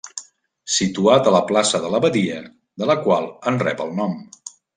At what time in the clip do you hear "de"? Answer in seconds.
1.83-1.91, 2.85-2.89